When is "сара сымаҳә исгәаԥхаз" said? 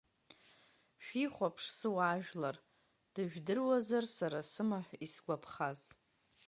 4.17-5.81